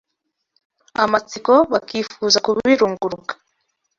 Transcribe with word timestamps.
amatsiko, 1.03 1.53
bakifuza 1.71 2.37
kubirunguruka 2.45 3.33